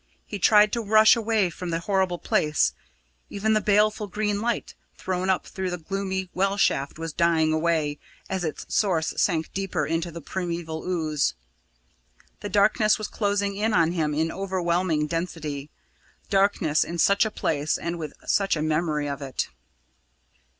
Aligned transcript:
He 0.25 0.39
tried 0.39 0.71
to 0.73 0.81
rush 0.81 1.15
away 1.15 1.51
from 1.51 1.69
the 1.69 1.81
horrible 1.81 2.17
place; 2.17 2.73
even 3.29 3.53
the 3.53 3.61
baleful 3.61 4.07
green 4.07 4.41
light, 4.41 4.73
thrown 4.97 5.29
up 5.29 5.45
through 5.45 5.69
the 5.69 5.77
gloomy 5.77 6.27
well 6.33 6.57
shaft, 6.57 6.97
was 6.97 7.13
dying 7.13 7.53
away 7.53 7.99
as 8.27 8.43
its 8.43 8.65
source 8.67 9.13
sank 9.21 9.53
deeper 9.53 9.85
into 9.85 10.09
the 10.09 10.19
primeval 10.19 10.83
ooze. 10.85 11.35
The 12.39 12.49
darkness 12.49 12.97
was 12.97 13.07
closing 13.09 13.55
in 13.55 13.75
on 13.75 13.91
him 13.91 14.15
in 14.15 14.31
overwhelming 14.31 15.05
density 15.05 15.69
darkness 16.31 16.83
in 16.83 16.97
such 16.97 17.23
a 17.23 17.29
place 17.29 17.77
and 17.77 17.99
with 17.99 18.13
such 18.25 18.55
a 18.55 18.63
memory 18.63 19.07
of 19.07 19.21
it! 19.21 19.49